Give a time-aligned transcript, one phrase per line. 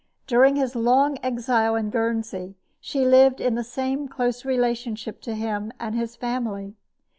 [0.25, 5.71] During his long exile in Guernsey she lived in the same close relationship to him
[5.79, 6.73] and to his family.